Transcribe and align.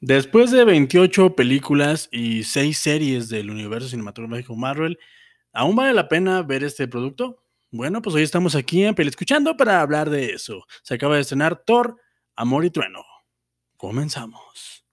Después 0.00 0.50
de 0.50 0.64
28 0.64 1.34
películas 1.34 2.08
y 2.12 2.44
6 2.44 2.78
series 2.78 3.28
del 3.28 3.50
universo 3.50 3.88
cinematográfico 3.88 4.54
Marvel, 4.54 4.98
¿aún 5.52 5.74
vale 5.74 5.94
la 5.94 6.08
pena 6.08 6.42
ver 6.42 6.64
este 6.64 6.86
producto? 6.86 7.42
Bueno, 7.70 8.02
pues 8.02 8.14
hoy 8.14 8.22
estamos 8.22 8.54
aquí 8.54 8.84
en 8.84 8.94
Peli 8.94 9.08
Escuchando 9.08 9.56
para 9.56 9.80
hablar 9.80 10.10
de 10.10 10.26
eso. 10.26 10.64
Se 10.82 10.94
acaba 10.94 11.16
de 11.16 11.22
estrenar 11.22 11.64
Thor, 11.64 11.96
Amor 12.36 12.64
y 12.64 12.70
Trueno. 12.70 13.04
Comenzamos. 13.76 14.85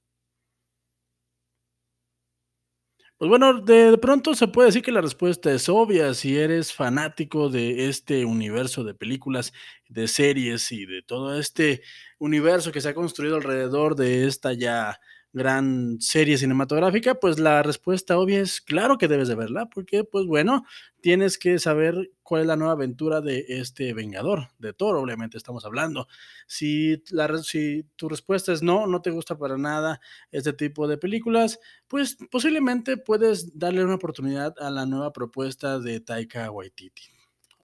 Pues 3.23 3.29
bueno, 3.29 3.61
de, 3.61 3.91
de, 3.91 3.97
pronto 3.97 4.35
se 4.35 4.49
puede 4.49 4.65
decir 4.65 4.81
que 4.81 4.91
la 4.91 4.99
respuesta 4.99 5.49
es 5.49 5.69
obvia. 5.69 6.13
Si 6.13 6.37
eres 6.37 6.73
fanático 6.73 7.47
de 7.47 7.87
este 7.87 8.25
universo 8.25 8.83
de 8.83 8.93
películas, 8.93 9.53
de 9.87 10.09
series 10.09 10.69
y 10.73 10.85
de 10.85 11.03
todo 11.03 11.39
este 11.39 11.83
universo 12.19 12.73
que 12.73 12.81
se 12.81 12.89
ha 12.89 12.93
construido 12.93 13.37
alrededor 13.37 13.95
de 13.95 14.27
esta 14.27 14.51
ya 14.51 14.99
gran 15.33 15.99
serie 15.99 16.37
cinematográfica, 16.37 17.15
pues 17.15 17.39
la 17.39 17.63
respuesta 17.63 18.17
obvia 18.17 18.39
es 18.39 18.61
claro 18.61 18.97
que 18.97 19.07
debes 19.07 19.27
de 19.27 19.35
verla, 19.35 19.65
porque 19.65 20.03
pues 20.03 20.25
bueno, 20.25 20.63
tienes 21.01 21.37
que 21.39 21.57
saber 21.57 22.11
cuál 22.21 22.41
es 22.41 22.47
la 22.47 22.55
nueva 22.55 22.73
aventura 22.73 23.19
de 23.19 23.45
este 23.49 23.93
Vengador, 23.93 24.49
de 24.59 24.73
Thor, 24.73 24.95
obviamente 24.95 25.37
estamos 25.37 25.65
hablando. 25.65 26.07
Si, 26.45 27.03
la, 27.09 27.37
si 27.39 27.83
tu 27.95 28.07
respuesta 28.07 28.53
es 28.53 28.61
no, 28.61 28.85
no 28.85 29.01
te 29.01 29.09
gusta 29.09 29.37
para 29.37 29.57
nada 29.57 29.99
este 30.31 30.53
tipo 30.53 30.87
de 30.87 30.97
películas, 30.97 31.59
pues 31.87 32.17
posiblemente 32.29 32.97
puedes 32.97 33.57
darle 33.57 33.83
una 33.83 33.95
oportunidad 33.95 34.53
a 34.59 34.69
la 34.69 34.85
nueva 34.85 35.11
propuesta 35.11 35.79
de 35.79 35.99
Taika 35.99 36.51
Waititi 36.51 37.13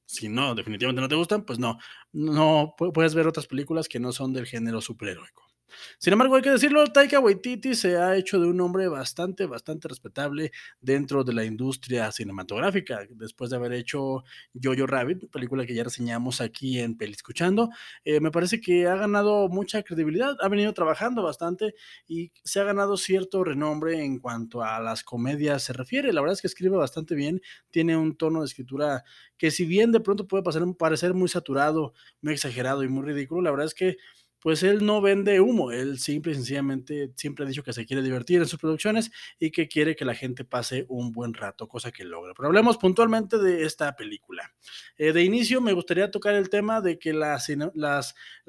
si 0.09 0.27
no, 0.27 0.55
definitivamente 0.55 1.01
no 1.01 1.07
te 1.07 1.13
gustan, 1.13 1.43
pues 1.43 1.59
no, 1.59 1.77
no 2.13 2.73
puedes 2.75 3.13
ver 3.13 3.27
otras 3.27 3.45
películas 3.45 3.87
que 3.87 3.99
no 3.99 4.11
son 4.11 4.33
del 4.33 4.47
género 4.47 4.81
superheroico. 4.81 5.48
Sin 5.97 6.13
embargo, 6.13 6.35
hay 6.35 6.41
que 6.41 6.51
decirlo, 6.51 6.85
Taika 6.87 7.19
Waititi 7.19 7.75
se 7.75 7.97
ha 7.97 8.15
hecho 8.15 8.39
de 8.39 8.47
un 8.47 8.59
hombre 8.61 8.87
bastante, 8.87 9.45
bastante 9.45 9.87
respetable 9.87 10.51
dentro 10.81 11.23
de 11.23 11.33
la 11.33 11.45
industria 11.45 12.11
cinematográfica, 12.11 13.05
después 13.09 13.49
de 13.49 13.55
haber 13.57 13.73
hecho 13.73 14.23
Jojo 14.61 14.87
Rabbit, 14.87 15.29
película 15.31 15.65
que 15.65 15.73
ya 15.73 15.83
reseñamos 15.83 16.41
aquí 16.41 16.79
en 16.79 16.97
Peli 16.97 17.13
Escuchando. 17.13 17.69
Eh, 18.03 18.19
me 18.19 18.31
parece 18.31 18.61
que 18.61 18.87
ha 18.87 18.95
ganado 18.95 19.49
mucha 19.49 19.83
credibilidad, 19.83 20.35
ha 20.41 20.47
venido 20.49 20.73
trabajando 20.73 21.23
bastante 21.23 21.75
y 22.07 22.31
se 22.43 22.59
ha 22.59 22.63
ganado 22.63 22.97
cierto 22.97 23.43
renombre 23.43 24.03
en 24.03 24.19
cuanto 24.19 24.63
a 24.63 24.79
las 24.79 25.03
comedias 25.03 25.63
se 25.63 25.73
refiere. 25.73 26.13
La 26.13 26.21
verdad 26.21 26.33
es 26.33 26.41
que 26.41 26.47
escribe 26.47 26.77
bastante 26.77 27.15
bien, 27.15 27.41
tiene 27.71 27.97
un 27.97 28.15
tono 28.15 28.41
de 28.41 28.45
escritura 28.45 29.03
que 29.37 29.51
si 29.51 29.65
bien 29.65 29.91
de 29.91 29.99
pronto 29.99 30.27
puede 30.27 30.43
pasar, 30.43 30.63
parecer 30.77 31.13
muy 31.13 31.29
saturado, 31.29 31.93
muy 32.21 32.33
exagerado 32.33 32.83
y 32.83 32.89
muy 32.89 33.03
ridículo, 33.05 33.41
la 33.41 33.51
verdad 33.51 33.67
es 33.67 33.73
que 33.73 33.97
pues 34.41 34.63
él 34.63 34.85
no 34.85 35.01
vende 35.01 35.41
humo, 35.41 35.71
él 35.71 35.99
simple 35.99 36.31
y 36.31 36.35
sencillamente 36.35 37.11
siempre 37.15 37.45
ha 37.45 37.47
dicho 37.47 37.63
que 37.63 37.73
se 37.73 37.85
quiere 37.85 38.01
divertir 38.01 38.39
en 38.39 38.47
sus 38.47 38.59
producciones 38.59 39.11
y 39.37 39.51
que 39.51 39.67
quiere 39.67 39.95
que 39.95 40.05
la 40.05 40.15
gente 40.15 40.45
pase 40.45 40.85
un 40.87 41.11
buen 41.11 41.33
rato, 41.33 41.67
cosa 41.67 41.91
que 41.91 42.05
logra. 42.05 42.33
Pero 42.33 42.47
hablemos 42.47 42.77
puntualmente 42.77 43.37
de 43.37 43.65
esta 43.65 43.95
película. 43.95 44.53
Eh, 44.97 45.11
de 45.11 45.23
inicio 45.23 45.59
me 45.61 45.73
gustaría 45.73 46.09
tocar 46.11 46.35
el 46.35 46.49
tema 46.49 46.79
de 46.81 46.97
que 46.97 47.13
las, 47.13 47.45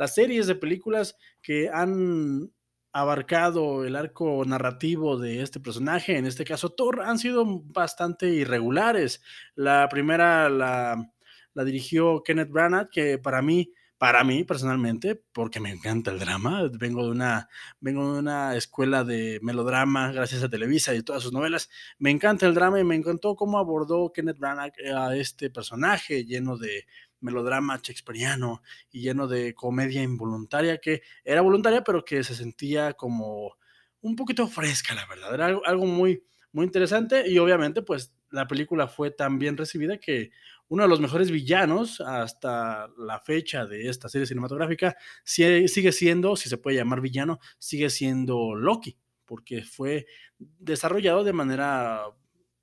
series 0.06 0.46
de 0.46 0.54
películas 0.54 1.16
que 1.42 1.68
han 1.72 2.52
abarcado 2.92 3.84
el 3.84 3.94
arco 3.94 4.44
narrativo 4.44 5.16
de 5.16 5.42
este 5.42 5.60
personaje, 5.60 6.16
en 6.16 6.26
este 6.26 6.44
caso 6.44 6.70
Thor, 6.70 7.02
han 7.02 7.18
sido 7.18 7.44
bastante 7.64 8.28
irregulares. 8.28 9.22
La 9.54 9.88
primera 9.88 10.48
la, 10.48 11.12
la 11.54 11.64
dirigió 11.64 12.22
Kenneth 12.22 12.50
Branagh, 12.50 12.90
que 12.90 13.18
para 13.18 13.42
mí 13.42 13.72
para 14.00 14.24
mí 14.24 14.44
personalmente, 14.44 15.14
porque 15.14 15.60
me 15.60 15.68
encanta 15.68 16.10
el 16.10 16.18
drama, 16.18 16.62
vengo 16.72 17.04
de 17.04 17.10
una, 17.10 17.50
vengo 17.80 18.14
de 18.14 18.20
una 18.20 18.56
escuela 18.56 19.04
de 19.04 19.40
melodrama 19.42 20.10
gracias 20.10 20.42
a 20.42 20.48
Televisa 20.48 20.94
y 20.94 21.02
todas 21.02 21.22
sus 21.22 21.34
novelas, 21.34 21.68
me 21.98 22.10
encanta 22.10 22.46
el 22.46 22.54
drama 22.54 22.80
y 22.80 22.84
me 22.84 22.94
encantó 22.94 23.36
cómo 23.36 23.58
abordó 23.58 24.10
Kenneth 24.10 24.38
Branagh 24.38 24.72
a 24.96 25.14
este 25.16 25.50
personaje 25.50 26.24
lleno 26.24 26.56
de 26.56 26.86
melodrama 27.20 27.76
shakespeariano 27.76 28.62
y 28.90 29.02
lleno 29.02 29.28
de 29.28 29.52
comedia 29.52 30.02
involuntaria 30.02 30.78
que 30.78 31.02
era 31.22 31.42
voluntaria 31.42 31.84
pero 31.84 32.02
que 32.02 32.24
se 32.24 32.34
sentía 32.34 32.94
como 32.94 33.52
un 34.00 34.16
poquito 34.16 34.48
fresca, 34.48 34.94
la 34.94 35.04
verdad, 35.04 35.34
era 35.34 35.44
algo, 35.44 35.66
algo 35.66 35.84
muy, 35.84 36.24
muy 36.52 36.64
interesante 36.64 37.30
y 37.30 37.38
obviamente 37.38 37.82
pues 37.82 38.14
la 38.30 38.46
película 38.46 38.88
fue 38.88 39.10
tan 39.10 39.38
bien 39.38 39.58
recibida 39.58 39.98
que 39.98 40.30
uno 40.70 40.84
de 40.84 40.88
los 40.88 41.00
mejores 41.00 41.32
villanos 41.32 42.00
hasta 42.00 42.88
la 42.96 43.18
fecha 43.18 43.66
de 43.66 43.88
esta 43.88 44.08
serie 44.08 44.26
cinematográfica 44.26 44.96
sigue 45.24 45.92
siendo, 45.92 46.36
si 46.36 46.48
se 46.48 46.58
puede 46.58 46.76
llamar 46.76 47.00
villano, 47.00 47.40
sigue 47.58 47.90
siendo 47.90 48.54
Loki, 48.54 48.96
porque 49.24 49.62
fue 49.64 50.06
desarrollado 50.38 51.24
de 51.24 51.32
manera, 51.32 52.04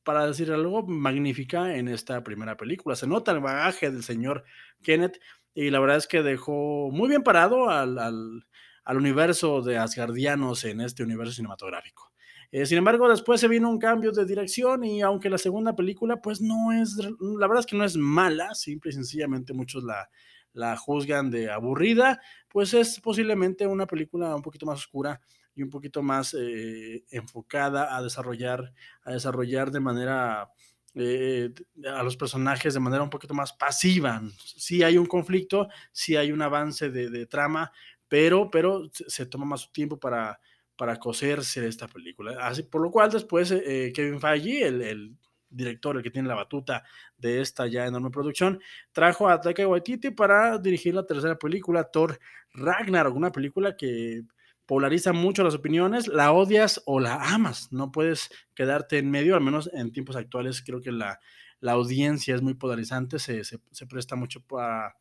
para 0.04 0.26
decir 0.26 0.50
algo, 0.54 0.88
magnífica 0.88 1.76
en 1.76 1.90
esta 1.90 2.24
primera 2.24 2.56
película. 2.56 2.96
Se 2.96 3.08
nota 3.08 3.34
el 3.34 3.42
bagaje 3.42 3.92
del 3.92 4.04
señor 4.04 4.46
Kenneth 4.82 5.20
y 5.54 5.70
la 5.70 5.82
verdad 5.82 5.98
es 5.98 6.08
que 6.08 6.24
dejó 6.24 6.90
muy 6.92 7.10
bien 7.10 7.24
parado 7.24 7.70
al, 7.70 8.00
al, 8.00 8.48
al 8.86 8.98
universo 8.98 9.62
de 9.62 9.80
Asgardianos 9.80 10.64
en 10.64 10.80
este 10.80 11.04
universo 11.04 11.34
cinematográfico. 11.34 12.14
Eh, 12.52 12.66
sin 12.66 12.78
embargo, 12.78 13.10
después 13.10 13.42
se 13.42 13.48
vino 13.48 13.70
un 13.70 13.80
cambio 13.80 14.12
de 14.12 14.26
dirección 14.26 14.84
y 14.84 15.02
aunque 15.02 15.30
la 15.30 15.38
segunda 15.38 15.76
película, 15.76 16.22
pues 16.22 16.42
no 16.42 16.72
es, 16.72 16.96
la 17.20 17.48
verdad 17.48 17.60
es 17.60 17.66
que 17.66 17.78
no 17.78 17.84
es 17.84 17.98
mala, 17.98 18.56
simple 18.56 18.92
y 18.92 18.94
sencillamente 18.94 19.54
muchos 19.54 19.84
la, 19.84 20.10
la 20.54 20.76
juzgan 20.76 21.30
de 21.30 21.52
aburrida, 21.52 22.20
pues 22.50 22.74
es 22.74 23.00
posiblemente 23.00 23.68
una 23.68 23.86
película 23.86 24.36
un 24.36 24.42
poquito 24.42 24.66
más 24.66 24.80
oscura 24.80 25.22
y 25.56 25.64
un 25.64 25.70
poquito 25.70 26.02
más 26.02 26.36
eh, 26.40 27.04
enfocada 27.12 27.96
a 27.96 28.02
desarrollar, 28.02 28.74
a 29.04 29.12
desarrollar 29.12 29.72
de 29.72 29.80
manera 29.80 30.50
eh, 30.94 31.52
a 31.92 32.02
los 32.04 32.18
personajes 32.18 32.74
de 32.74 32.80
manera 32.80 33.04
un 33.04 33.10
poquito 33.10 33.34
más 33.34 33.54
pasiva. 33.54 34.22
Sí 34.44 34.84
hay 34.84 34.98
un 34.98 35.06
conflicto, 35.06 35.68
sí 35.92 36.16
hay 36.16 36.32
un 36.32 36.42
avance 36.42 36.90
de, 36.90 37.26
trama, 37.26 37.72
pero, 38.08 38.50
pero 38.50 38.90
se 38.92 39.26
toma 39.26 39.46
más 39.46 39.62
su 39.62 39.72
tiempo 39.72 40.00
para, 40.00 40.40
para 40.78 40.98
coserse 40.98 41.68
esta 41.68 41.88
película. 41.88 42.38
Así, 42.40 42.64
por 42.64 42.82
lo 42.82 42.92
cual 42.92 43.10
después 43.10 43.52
eh, 43.52 43.92
Kevin 43.94 44.20
Feige, 44.20 44.68
el, 44.68 44.82
el, 44.82 45.18
director, 45.50 45.96
el 45.96 46.04
que 46.04 46.12
tiene 46.12 46.28
la 46.28 46.36
batuta 46.36 46.84
de 47.18 47.42
esta 47.42 47.68
ya 47.68 47.86
enorme 47.86 48.10
producción, 48.10 48.60
trajo 48.92 49.28
a 49.30 49.40
Taika 49.40 49.68
Waititi 49.68 50.12
para 50.12 50.58
dirigir 50.58 50.94
la 50.94 51.06
tercera 51.06 51.38
película, 51.38 51.86
Thor 51.86 52.20
Ragnarok, 52.54 53.16
una 53.16 53.32
película 53.32 53.76
que 53.76 54.24
polariza 54.66 55.14
mucho 55.14 55.44
las 55.44 55.56
opiniones, 55.56 56.08
la 56.08 56.32
odias 56.32 56.82
o 56.86 57.00
la 57.00 57.16
amas, 57.34 57.72
no 57.72 57.92
puedes 57.92 58.30
quedarte 58.54 58.98
en 58.98 59.10
medio, 59.10 59.36
al 59.36 59.42
menos 59.42 59.70
en 59.74 59.94
tiempos 59.94 60.18
actuales 60.18 60.62
creo 60.62 60.82
que 60.82 60.92
la, 60.92 61.20
la 61.62 61.72
audiencia 61.72 62.36
es 62.36 62.42
muy 62.42 62.54
polarizante, 62.54 63.18
se, 63.18 63.44
se, 63.46 63.60
se 63.72 63.88
presta 63.88 64.16
mucho 64.16 64.42
para 64.42 64.96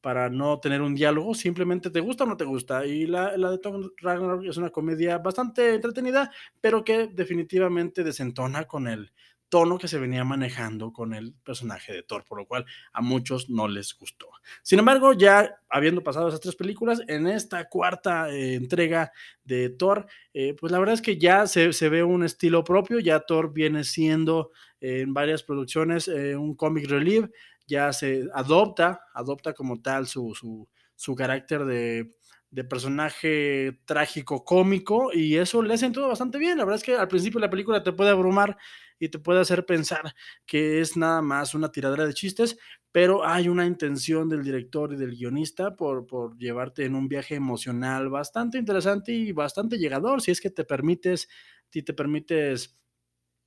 para 0.00 0.30
no 0.30 0.60
tener 0.60 0.82
un 0.82 0.94
diálogo, 0.94 1.34
simplemente 1.34 1.90
te 1.90 2.00
gusta 2.00 2.24
o 2.24 2.26
no 2.26 2.36
te 2.36 2.44
gusta. 2.44 2.86
Y 2.86 3.06
la, 3.06 3.36
la 3.36 3.50
de 3.50 3.58
Tom 3.58 3.90
Ragnarok 3.96 4.44
es 4.44 4.56
una 4.56 4.70
comedia 4.70 5.18
bastante 5.18 5.74
entretenida, 5.74 6.30
pero 6.60 6.84
que 6.84 7.08
definitivamente 7.08 8.04
desentona 8.04 8.64
con 8.64 8.86
el 8.86 9.12
tono 9.48 9.78
que 9.78 9.88
se 9.88 9.98
venía 9.98 10.24
manejando 10.24 10.92
con 10.92 11.14
el 11.14 11.34
personaje 11.44 11.92
de 11.92 12.02
Thor, 12.02 12.24
por 12.24 12.38
lo 12.38 12.46
cual 12.46 12.66
a 12.92 13.00
muchos 13.00 13.48
no 13.48 13.66
les 13.68 13.94
gustó. 13.94 14.28
Sin 14.62 14.78
embargo, 14.78 15.12
ya 15.12 15.58
habiendo 15.68 16.02
pasado 16.02 16.28
esas 16.28 16.40
tres 16.40 16.56
películas, 16.56 17.00
en 17.08 17.26
esta 17.26 17.68
cuarta 17.68 18.30
eh, 18.30 18.54
entrega 18.54 19.12
de 19.44 19.70
Thor, 19.70 20.06
eh, 20.34 20.54
pues 20.58 20.72
la 20.72 20.78
verdad 20.78 20.94
es 20.94 21.02
que 21.02 21.18
ya 21.18 21.46
se, 21.46 21.72
se, 21.72 21.88
ve 21.88 22.02
un 22.02 22.24
estilo 22.24 22.62
propio, 22.64 22.98
ya 22.98 23.20
Thor 23.20 23.52
viene 23.52 23.84
siendo 23.84 24.50
eh, 24.80 25.00
en 25.00 25.14
varias 25.14 25.42
producciones 25.42 26.08
un 26.08 26.54
comic 26.54 26.88
relief, 26.88 27.26
ya 27.68 27.92
se 27.92 28.26
adopta, 28.34 29.02
adopta 29.14 29.52
como 29.52 29.80
tal 29.80 30.06
su, 30.06 30.34
su, 30.34 30.66
su 30.96 31.14
carácter 31.14 31.64
de, 31.66 32.14
de, 32.50 32.64
personaje 32.64 33.78
trágico 33.84 34.44
cómico 34.44 35.10
y 35.12 35.36
eso 35.36 35.62
le 35.62 35.74
hace 35.74 35.90
todo 35.90 36.08
bastante 36.08 36.38
bien. 36.38 36.58
La 36.58 36.64
verdad 36.64 36.80
es 36.80 36.84
que 36.84 36.96
al 36.96 37.08
principio 37.08 37.38
la 37.38 37.50
película 37.50 37.82
te 37.82 37.92
puede 37.92 38.10
abrumar 38.10 38.56
y 38.98 39.10
te 39.10 39.18
puede 39.18 39.40
hacer 39.40 39.64
pensar 39.66 40.14
que 40.46 40.80
es 40.80 40.96
nada 40.96 41.22
más 41.22 41.54
una 41.54 41.70
tiradera 41.70 42.06
de 42.06 42.14
chistes, 42.14 42.58
pero 42.90 43.24
hay 43.24 43.48
una 43.48 43.66
intención 43.66 44.28
del 44.28 44.42
director 44.42 44.92
y 44.92 44.96
del 44.96 45.14
guionista 45.14 45.76
por, 45.76 46.06
por 46.06 46.36
llevarte 46.38 46.84
en 46.86 46.94
un 46.94 47.06
viaje 47.06 47.34
emocional 47.34 48.08
bastante 48.08 48.58
interesante 48.58 49.12
y 49.12 49.32
bastante 49.32 49.78
llegador, 49.78 50.22
si 50.22 50.30
es 50.30 50.40
que 50.40 50.50
te 50.50 50.64
permites, 50.64 51.28
si 51.70 51.82
te 51.82 51.92
permites 51.92 52.78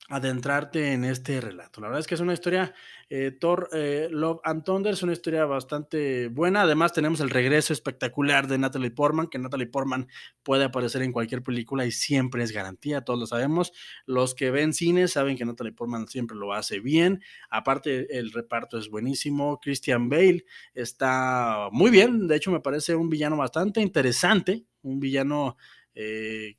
adentrarte 0.10 0.92
en 0.92 1.06
este 1.06 1.40
relato. 1.40 1.80
La 1.80 1.88
verdad 1.88 2.02
es 2.02 2.08
que 2.08 2.16
es 2.16 2.22
una 2.22 2.34
historia, 2.34 2.74
eh, 3.10 3.32
Thor 3.32 3.70
eh, 3.72 4.10
Love 4.12 4.42
and 4.44 4.64
Thunder, 4.64 4.94
es 4.94 5.04
una 5.04 5.14
historia 5.14 5.46
bastante 5.46 6.28
buena. 6.28 6.64
Además, 6.64 6.92
tenemos 6.92 7.22
el 7.22 7.30
regreso 7.30 7.72
espectacular 7.72 8.48
de 8.48 8.58
Natalie 8.58 8.92
Portman, 8.92 9.28
que 9.28 9.40
Natalie 9.40 9.68
Portman 9.68 10.08
puede 10.44 10.66
aparecer 10.66 11.02
en 11.02 11.14
cualquier 11.14 11.44
película 11.44 11.86
y 11.86 11.92
siempre 11.92 12.44
es 12.44 12.52
garantía, 12.52 13.02
todos 13.02 13.20
lo 13.20 13.26
sabemos. 13.26 13.72
Los 14.06 14.36
que 14.36 14.52
ven 14.52 14.74
cine 14.74 15.08
saben 15.08 15.38
que 15.38 15.46
Natalie 15.46 15.74
Portman 15.74 16.08
siempre 16.08 16.36
lo 16.36 16.54
hace 16.54 16.80
bien. 16.80 17.22
Aparte, 17.50 18.18
el 18.18 18.32
reparto 18.32 18.78
es 18.78 18.90
buenísimo. 18.90 19.60
Christian 19.62 20.10
Bale 20.10 20.44
está 20.74 21.70
muy 21.72 21.90
bien, 21.90 22.28
de 22.28 22.36
hecho, 22.36 22.52
me 22.52 22.60
parece 22.60 22.96
un 22.96 23.10
villano 23.10 23.38
bastante 23.38 23.82
interesante, 23.82 24.66
un 24.82 25.00
villano. 25.00 25.56
Eh, 25.94 26.58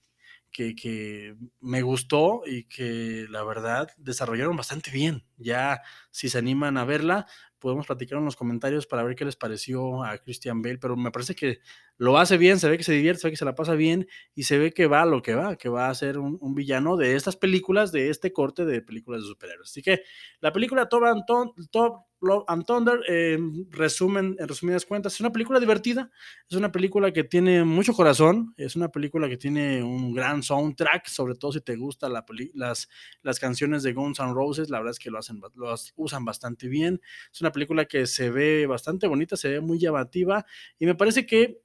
que, 0.53 0.75
que, 0.75 1.37
me 1.61 1.83
gustó 1.83 2.43
y 2.47 2.65
que 2.65 3.27
la 3.31 3.43
verdad 3.43 3.89
desarrollaron 3.97 4.57
bastante 4.57 4.91
bien. 4.91 5.25
Ya 5.39 5.83
si 6.11 6.29
se 6.29 6.39
animan 6.39 6.77
a 6.77 6.85
verla, 6.85 7.27
podemos 7.59 7.87
platicar 7.87 8.19
en 8.19 8.25
los 8.25 8.37
comentarios 8.37 8.87
para 8.87 9.03
ver 9.05 9.15
qué 9.15 9.25
les 9.25 9.37
pareció 9.37 10.03
a 10.03 10.19
Christian 10.19 10.63
Bale, 10.63 10.79
pero 10.79 10.97
me 10.97 11.11
parece 11.11 11.35
que 11.35 11.61
lo 11.99 12.19
hace 12.19 12.37
bien, 12.37 12.59
se 12.59 12.69
ve 12.69 12.79
que 12.79 12.85
se 12.85 12.93
divierte, 12.93 13.21
se 13.21 13.29
ve 13.29 13.33
que 13.33 13.37
se 13.37 13.45
la 13.45 13.55
pasa 13.55 13.75
bien 13.75 14.09
y 14.35 14.45
se 14.45 14.59
ve 14.59 14.73
que 14.73 14.87
va 14.87 15.03
a 15.03 15.07
lo 15.07 15.23
que 15.23 15.35
va, 15.35 15.57
que 15.57 15.69
va 15.69 15.89
a 15.89 15.95
ser 15.95 16.19
un, 16.19 16.55
villano 16.55 16.97
de 16.97 17.17
estas 17.17 17.37
películas, 17.37 17.93
de 17.93 18.11
este 18.11 18.33
corte 18.33 18.65
de 18.65 18.83
películas 18.83 19.23
de 19.23 19.29
superhéroes. 19.29 19.71
Así 19.71 19.83
que 19.83 20.03
la 20.41 20.53
película 20.53 20.89
Top, 20.89 21.05
Anton, 21.05 21.53
Top 21.71 22.07
Love 22.23 22.45
and 22.47 22.65
Thunder, 22.65 23.01
eh, 23.09 23.37
resumen, 23.71 24.37
en 24.39 24.49
resumidas 24.49 24.87
cuentas, 24.87 25.15
es 25.15 25.21
una 25.21 25.33
película 25.33 25.59
divertida, 25.59 26.11
es 26.49 26.57
una 26.57 26.71
película 26.71 27.13
que 27.13 27.25
tiene 27.25 27.65
mucho 27.65 27.93
corazón, 27.95 28.55
es 28.57 28.77
una 28.77 28.89
película 28.91 29.29
que 29.29 29.37
tiene 29.37 29.83
un 29.83 30.15
gran 30.15 30.43
soundtrack, 30.43 31.09
sobre 31.09 31.35
todo 31.35 31.53
si 31.53 31.61
te 31.61 31.75
gustan 31.77 32.13
la 32.13 32.25
las, 32.55 32.89
las 33.23 33.41
canciones 33.41 33.83
de 33.83 33.93
Guns 33.93 34.21
N' 34.21 34.35
Roses, 34.35 34.71
la 34.71 34.79
verdad 34.79 34.93
es 34.93 35.01
que 35.01 35.11
lo, 35.11 35.19
hacen, 35.19 35.41
lo 35.55 35.75
usan 35.97 36.25
bastante 36.25 36.69
bien, 36.69 37.01
es 37.33 37.41
una 37.41 37.51
película 37.51 37.87
que 37.87 38.07
se 38.07 38.31
ve 38.31 38.67
bastante 38.67 39.09
bonita, 39.09 39.37
se 39.37 39.49
ve 39.49 39.61
muy 39.61 39.79
llamativa 39.79 40.47
y 40.79 40.87
me 40.87 40.95
parece 40.95 41.27
que 41.27 41.61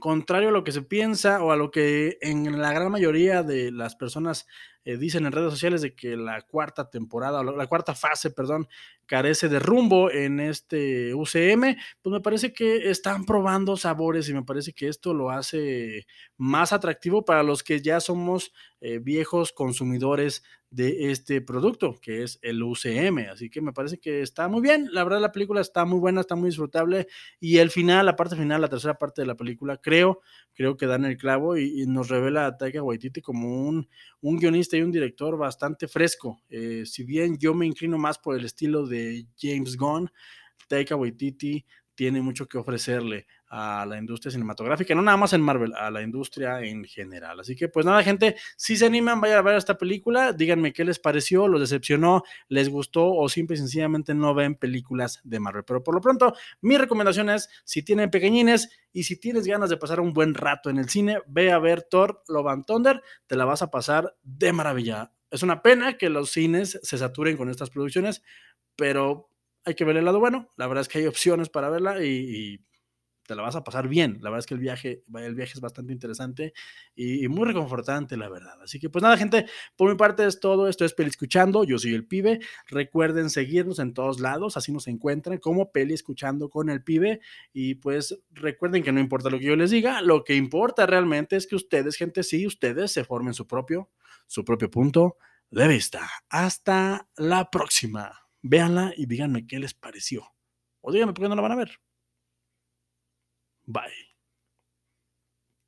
contrario 0.00 0.48
a 0.48 0.52
lo 0.52 0.64
que 0.64 0.72
se 0.72 0.82
piensa 0.82 1.42
o 1.42 1.52
a 1.52 1.56
lo 1.56 1.70
que 1.70 2.18
en 2.20 2.60
la 2.60 2.72
gran 2.72 2.90
mayoría 2.90 3.42
de 3.42 3.70
las 3.70 3.96
personas 3.96 4.46
eh, 4.84 4.96
dicen 4.96 5.26
en 5.26 5.32
redes 5.32 5.52
sociales 5.52 5.82
de 5.82 5.94
que 5.94 6.16
la 6.16 6.42
cuarta 6.42 6.90
temporada, 6.90 7.42
la 7.42 7.66
cuarta 7.66 7.94
fase, 7.94 8.30
perdón, 8.30 8.68
carece 9.06 9.48
de 9.48 9.58
rumbo 9.58 10.10
en 10.10 10.40
este 10.40 11.14
UCM, 11.14 11.76
pues 12.00 12.12
me 12.12 12.20
parece 12.20 12.52
que 12.52 12.90
están 12.90 13.24
probando 13.24 13.76
sabores 13.76 14.28
y 14.28 14.34
me 14.34 14.42
parece 14.42 14.72
que 14.72 14.88
esto 14.88 15.14
lo 15.14 15.30
hace 15.30 16.06
más 16.36 16.72
atractivo 16.72 17.24
para 17.24 17.42
los 17.42 17.62
que 17.62 17.80
ya 17.80 18.00
somos 18.00 18.52
eh, 18.80 18.98
viejos 18.98 19.52
consumidores 19.52 20.42
de 20.72 21.10
este 21.10 21.42
producto, 21.42 21.98
que 22.00 22.22
es 22.22 22.38
el 22.42 22.62
UCM. 22.62 23.28
Así 23.30 23.50
que 23.50 23.60
me 23.60 23.72
parece 23.72 23.98
que 23.98 24.22
está 24.22 24.48
muy 24.48 24.62
bien. 24.62 24.88
La 24.90 25.04
verdad, 25.04 25.20
la 25.20 25.30
película 25.30 25.60
está 25.60 25.84
muy 25.84 26.00
buena, 26.00 26.22
está 26.22 26.34
muy 26.34 26.48
disfrutable. 26.48 27.06
Y 27.38 27.58
el 27.58 27.70
final, 27.70 28.06
la 28.06 28.16
parte 28.16 28.36
final, 28.36 28.62
la 28.62 28.68
tercera 28.68 28.94
parte 28.94 29.20
de 29.20 29.26
la 29.26 29.36
película, 29.36 29.76
creo, 29.76 30.20
creo 30.54 30.78
que 30.78 30.86
dan 30.86 31.04
el 31.04 31.18
clavo 31.18 31.58
y, 31.58 31.84
nos 31.86 32.08
revela 32.08 32.46
a 32.46 32.56
Taika 32.56 32.82
Waititi 32.82 33.20
como 33.20 33.68
un, 33.68 33.88
un 34.22 34.38
guionista 34.76 34.86
un 34.86 34.92
director 34.92 35.36
bastante 35.36 35.88
fresco. 35.88 36.42
Eh, 36.48 36.84
si 36.86 37.04
bien 37.04 37.36
yo 37.38 37.54
me 37.54 37.66
inclino 37.66 37.98
más 37.98 38.18
por 38.18 38.38
el 38.38 38.44
estilo 38.44 38.86
de 38.86 39.26
James 39.38 39.76
Gunn, 39.76 40.10
Taika 40.68 40.96
Waititi 40.96 41.64
tiene 41.94 42.22
mucho 42.22 42.46
que 42.46 42.58
ofrecerle 42.58 43.26
a 43.54 43.84
la 43.84 43.98
industria 43.98 44.32
cinematográfica, 44.32 44.94
no 44.94 45.02
nada 45.02 45.18
más 45.18 45.34
en 45.34 45.42
Marvel, 45.42 45.74
a 45.74 45.90
la 45.90 46.00
industria 46.00 46.62
en 46.62 46.84
general. 46.84 47.38
Así 47.38 47.54
que 47.54 47.68
pues 47.68 47.84
nada, 47.84 48.02
gente, 48.02 48.34
si 48.56 48.78
se 48.78 48.86
animan, 48.86 49.20
vayan 49.20 49.36
a 49.36 49.42
ver 49.42 49.56
esta 49.56 49.76
película, 49.76 50.32
díganme 50.32 50.72
qué 50.72 50.86
les 50.86 50.98
pareció, 50.98 51.46
los 51.48 51.60
decepcionó, 51.60 52.22
les 52.48 52.70
gustó 52.70 53.12
o 53.12 53.28
simple 53.28 53.56
y 53.56 53.58
sencillamente 53.58 54.14
no 54.14 54.32
ven 54.32 54.54
películas 54.54 55.20
de 55.22 55.38
Marvel. 55.38 55.64
Pero 55.64 55.82
por 55.82 55.94
lo 55.94 56.00
pronto, 56.00 56.34
mi 56.62 56.78
recomendación 56.78 57.28
es, 57.28 57.50
si 57.64 57.82
tienen 57.82 58.10
pequeñines 58.10 58.70
y 58.90 59.02
si 59.02 59.20
tienes 59.20 59.46
ganas 59.46 59.68
de 59.68 59.76
pasar 59.76 60.00
un 60.00 60.14
buen 60.14 60.32
rato 60.32 60.70
en 60.70 60.78
el 60.78 60.88
cine, 60.88 61.18
ve 61.26 61.52
a 61.52 61.58
ver 61.58 61.82
Thor 61.82 62.22
Love 62.28 62.48
and 62.48 62.64
Thunder, 62.64 63.02
te 63.26 63.36
la 63.36 63.44
vas 63.44 63.60
a 63.60 63.70
pasar 63.70 64.16
de 64.22 64.50
maravilla. 64.54 65.12
Es 65.30 65.42
una 65.42 65.60
pena 65.60 65.98
que 65.98 66.08
los 66.08 66.30
cines 66.30 66.80
se 66.82 66.96
saturen 66.96 67.36
con 67.36 67.50
estas 67.50 67.68
producciones, 67.68 68.22
pero 68.76 69.28
hay 69.66 69.74
que 69.74 69.84
ver 69.84 69.98
el 69.98 70.06
lado 70.06 70.20
bueno. 70.20 70.50
La 70.56 70.66
verdad 70.68 70.80
es 70.80 70.88
que 70.88 71.00
hay 71.00 71.06
opciones 71.06 71.50
para 71.50 71.68
verla 71.68 72.02
y, 72.02 72.08
y 72.08 72.71
te 73.26 73.34
la 73.34 73.42
vas 73.42 73.56
a 73.56 73.64
pasar 73.64 73.88
bien. 73.88 74.18
La 74.20 74.30
verdad 74.30 74.40
es 74.40 74.46
que 74.46 74.54
el 74.54 74.60
viaje, 74.60 75.04
el 75.14 75.34
viaje 75.34 75.52
es 75.54 75.60
bastante 75.60 75.92
interesante 75.92 76.52
y, 76.94 77.28
muy 77.28 77.46
reconfortante, 77.46 78.16
la 78.16 78.28
verdad. 78.28 78.60
Así 78.62 78.78
que, 78.78 78.90
pues 78.90 79.02
nada, 79.02 79.16
gente, 79.16 79.46
por 79.76 79.90
mi 79.90 79.96
parte 79.96 80.26
es 80.26 80.40
todo. 80.40 80.68
Esto 80.68 80.84
es 80.84 80.94
Peli 80.94 81.10
Escuchando. 81.10 81.64
Yo 81.64 81.78
soy 81.78 81.94
el 81.94 82.06
Pibe. 82.06 82.40
Recuerden 82.66 83.30
seguirnos 83.30 83.78
en 83.78 83.94
todos 83.94 84.20
lados, 84.20 84.56
así 84.56 84.72
nos 84.72 84.88
encuentran 84.88 85.38
como 85.38 85.72
Peli 85.72 85.94
Escuchando 85.94 86.48
con 86.48 86.68
el 86.68 86.82
Pibe. 86.82 87.20
Y 87.52 87.76
pues 87.76 88.18
recuerden 88.30 88.82
que 88.82 88.92
no 88.92 89.00
importa 89.00 89.30
lo 89.30 89.38
que 89.38 89.46
yo 89.46 89.56
les 89.56 89.70
diga, 89.70 90.02
lo 90.02 90.24
que 90.24 90.34
importa 90.34 90.86
realmente 90.86 91.36
es 91.36 91.46
que 91.46 91.56
ustedes, 91.56 91.96
gente, 91.96 92.22
sí, 92.22 92.46
ustedes 92.46 92.92
se 92.92 93.04
formen 93.04 93.34
su 93.34 93.46
propio, 93.46 93.90
su 94.26 94.44
propio 94.44 94.70
punto 94.70 95.16
de 95.50 95.68
vista. 95.68 96.08
Hasta 96.28 97.08
la 97.16 97.50
próxima. 97.50 98.26
Véanla 98.42 98.92
y 98.96 99.06
díganme 99.06 99.46
qué 99.46 99.58
les 99.58 99.74
pareció. 99.74 100.24
O 100.80 100.90
díganme 100.90 101.12
por 101.12 101.24
qué 101.24 101.28
no 101.28 101.36
la 101.36 101.42
van 101.42 101.52
a 101.52 101.56
ver. 101.56 101.78
Bye. 103.68 104.11